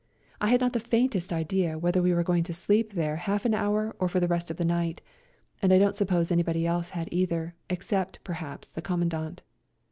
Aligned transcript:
I 0.41 0.47
had 0.47 0.61
not 0.61 0.73
the 0.73 0.79
faintest 0.79 1.31
idea 1.31 1.77
whether 1.77 2.01
we 2.01 2.11
were 2.11 2.23
going 2.23 2.43
to 2.45 2.53
stop 2.53 2.93
there 2.93 3.17
half 3.17 3.45
an 3.45 3.53
hour 3.53 3.95
or 3.99 4.09
for 4.09 4.19
the 4.19 4.27
rest 4.27 4.49
of 4.49 4.57
the 4.57 4.65
night, 4.65 4.99
and 5.61 5.71
I 5.71 5.77
don't 5.77 5.95
suppose 5.95 6.31
anybody 6.31 6.65
else 6.65 6.89
had 6.97 7.07
either, 7.11 7.53
except, 7.69 8.17
perhaps, 8.23 8.71
the 8.71 8.81
Commandant. 8.81 9.43